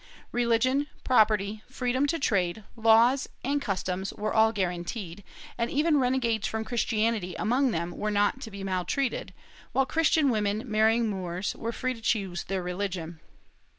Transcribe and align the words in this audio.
Religion, 0.31 0.87
property, 1.03 1.61
freedom 1.67 2.07
to 2.07 2.17
trade, 2.17 2.63
laws 2.75 3.29
and 3.45 3.61
customs 3.61 4.11
were 4.13 4.33
all 4.33 4.51
guaranteed, 4.51 5.23
and 5.59 5.69
even 5.69 5.99
renegades 5.99 6.47
from 6.47 6.65
Christianity 6.65 7.35
among 7.35 7.69
them 7.69 7.91
were 7.95 8.09
not 8.09 8.41
to 8.41 8.49
be 8.49 8.63
maltreated, 8.63 9.31
while 9.73 9.85
Christian 9.85 10.31
women 10.31 10.63
marrying 10.65 11.07
Moors 11.07 11.53
were 11.55 11.71
free 11.71 11.93
to 11.93 12.01
choose 12.01 12.45
their 12.45 12.63
religion. 12.63 13.19